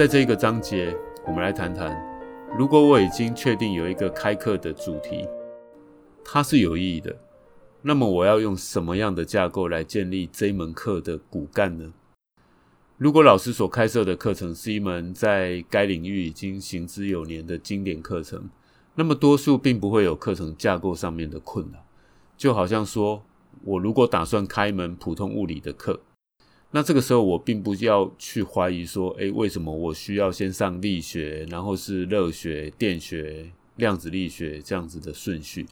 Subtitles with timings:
[0.00, 1.94] 在这一个章节，我们来谈谈，
[2.56, 5.28] 如果我已经确定有一个开课的主题，
[6.24, 7.14] 它是有意义的，
[7.82, 11.92] 那么我要用什么样的架构来建立这一门课的骨干呢？
[12.96, 18.48] 如果老师所开设的课程是一门在该领域已经行之有年的经典课程，
[18.94, 21.84] 那么多数并不会有课程架构上面的困扰。
[22.38, 23.22] 就好像说，
[23.64, 26.00] 我如果打算开一门普通物理的课。
[26.72, 35.66] 那这个时候，我并不要去怀疑说，诶，为什么我需要先上力学，然后是热学、电学、量子力学这样子的顺序？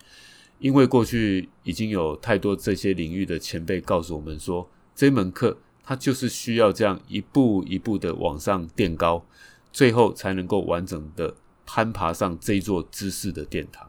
[0.59, 9.25] 因为过去已经有太多这些领域的前辈告诉我们说，这门课它就是需要这样一步一步的往上垫高，
[9.73, 13.89] 最后才能够完整的攀爬上这座知识的殿堂。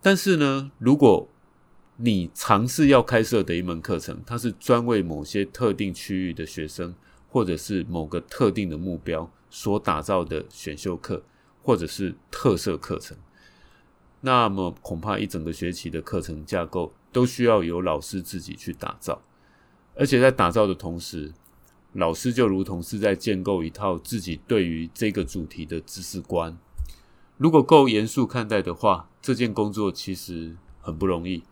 [0.00, 1.28] 但是呢，如果
[2.00, 6.94] 你尝试要开设的一门课程，它是专为某些特定区域的学生，
[7.28, 11.20] 或者是某个特定的目标所打造的选修课，
[11.60, 13.16] 或者是特色课程。
[14.20, 19.20] 那么恐怕一整个学期的课程架构都需要由老师自己去打造，
[19.96, 21.32] 而且在打造的同时，
[21.94, 26.56] 老师就如同是在建构一套自己对于这个主题的知识观。
[27.36, 31.42] 如果够严肃看待的话，这件工作其实很不容易。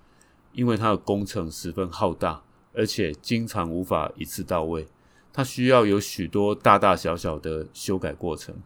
[0.57, 4.87] 因为它的工程十分浩大，而且经常无法一次到位，
[5.31, 8.57] 它需要有许多大大小小的修改过程。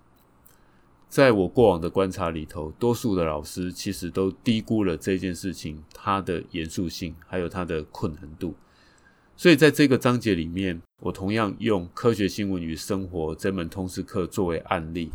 [1.08, 8.54] 在我过往的观察里头，多数的老师其实都低估了这件事情它的严肃性，还有它的困难度。
[9.36, 15.10] 所以在这个章节里面，我同样用《科学新闻与生活》这门通识课作为案例，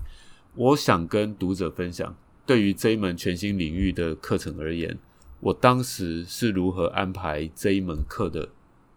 [0.55, 2.13] 我想跟读者分享，
[2.45, 4.99] 对于这一门全新领域的课程而言。
[5.45, 8.49] 我当时是如何安排这一门课的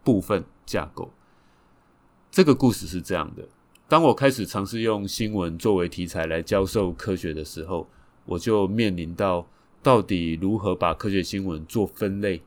[0.02, 1.10] 部分架构？
[2.30, 3.46] 这个故事是这样的：
[3.86, 7.86] 当我开始尝试用新闻作为题材来教授科学的时候，
[8.24, 9.46] 我就面临到
[9.82, 12.40] 到底如何把科学新闻做分类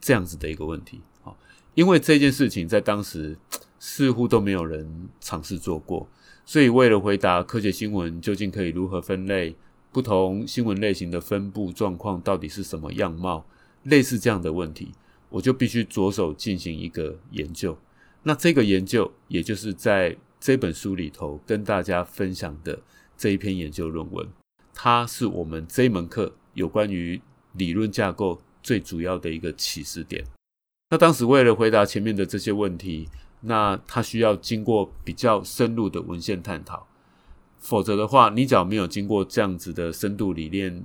[0.00, 1.02] 这样子的一个问题。
[1.22, 1.36] 好，
[1.74, 3.36] 因为这件事情在当时
[3.78, 6.08] 似乎都没有人尝试做过，
[6.46, 9.54] 所以为了回答科学新闻究竟可以如何分类。
[9.94, 13.46] 不同新闻类型的分布状况到底是什么样貌？
[13.84, 14.90] 类似这样的问题，
[15.28, 17.78] 我就必须着手进行一个研究。
[18.24, 22.76] 那这个研究，也就是在这本书里头跟大家分享的
[23.16, 24.26] 这一篇研究论文，
[24.74, 27.22] 它是我们这一门课有关于
[27.52, 30.24] 理论架构最主要的一个起始点。
[30.90, 33.08] 那当时为了回答前面的这些问题，
[33.42, 36.84] 那它需要经过比较深入的文献探讨。
[37.64, 40.84] 否则的话，你只要没有经过这样子的深度理念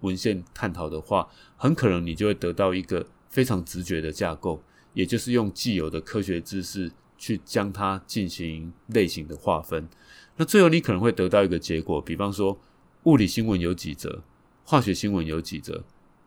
[0.00, 4.60] 文献探讨的话，很可能你就会得到一个非常直觉的架构，
[4.92, 9.88] 也就是用既有的科学知识去将它进行类型的划分。
[10.34, 12.58] 那最后你可能会得到一个结果，比方说
[13.04, 14.24] 物理新闻有几则，
[14.64, 15.84] 化学新闻有几则，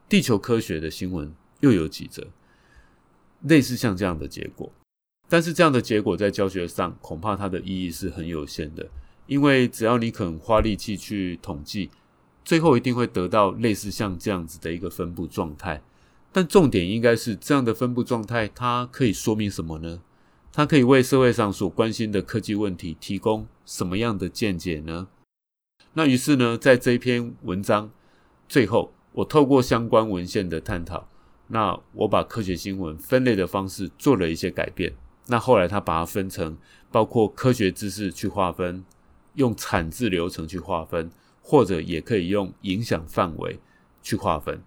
[0.07, 2.25] 地球科学的新闻又有几则，
[3.41, 4.71] 类似像这样的结果。
[5.27, 8.89] 但是这样的结果在教学上恐怕它的意义是很有限的。
[9.29, 11.91] 因为只要你肯花力气去统计，
[12.43, 15.83] 最后一定会得到类似像这样子的一个分布状态。
[16.31, 20.01] 但重点应该是这样的分布状态，它可以说明什么呢？
[20.51, 25.07] 它可以为社会上所关心的科技问题提供什么样的见解呢？
[25.93, 27.91] 那于是呢，在这一篇文章
[28.47, 31.07] 最后，我透过相关文献的探讨，
[31.49, 34.95] 那我把科学新闻分类的方式做了一些改变。
[35.27, 36.57] 那后来他把它分成
[36.91, 38.83] 包括科学知识去划分。
[39.35, 41.09] 用产制流程去划分，
[41.41, 43.59] 或者也可以用影响范围
[44.01, 44.61] 去划分。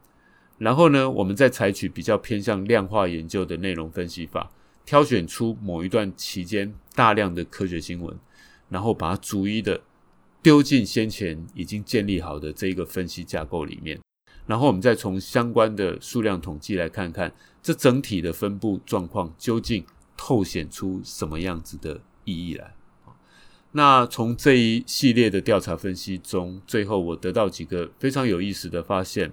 [0.59, 4.51] 然后呢，我们再采取比较偏向量化研究的内容分析法，
[4.87, 8.17] 挑选出某一段期间大量的科学新闻，
[8.69, 9.81] 然后把它逐一的
[10.41, 13.99] 丢进先前已经建立好的这一个分析架构里面。
[14.47, 19.85] 然后我们再从相关的数量统计来看看，这整体的分布状况究竟
[20.17, 22.75] 透显出什么样子的意义来。
[23.75, 29.33] 那从这一系列的调查分析中，最后我得到几个非常有意思的发现，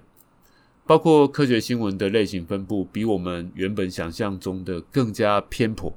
[0.86, 5.94] 包括科学新闻的类型分布比我们原本想象中的更加偏颇，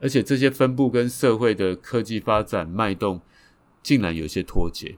[0.00, 3.22] 而且这些分布跟社会的科技发展脉动
[3.82, 4.96] 竟然有些脱节。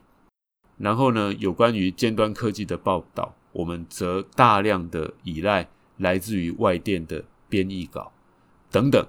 [0.76, 5.68] 然后呢，有关于尖端科技的报道，我们则大量的依赖
[5.98, 8.10] 来自于外电的编译稿
[8.72, 9.06] 等等。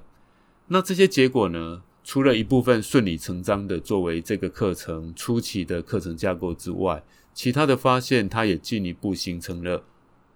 [0.67, 1.81] 那这些结果呢？
[2.05, 7.03] 除了一部分顺理成章的作为这个课程初期的课程架构之外，
[7.33, 9.83] 其他的发现，它也进一步形成了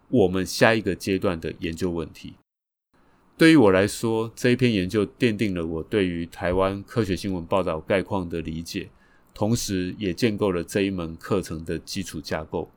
[0.10, 2.34] 我们下一个阶段的研究问题。
[3.38, 8.90] 对于我来说，这一篇研究奠定了我对于台湾科学新闻报道概况的理解，
[9.36, 12.72] 同时也建构了这一门课程的基础架构。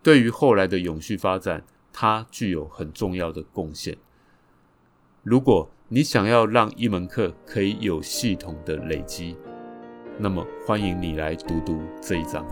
[0.00, 3.98] 对于后来的永续发展，它具有很重要的贡献。
[5.24, 9.34] 如果你想要让一门课可以有系统的累积，
[10.18, 12.46] 那么欢迎你来读读这一章。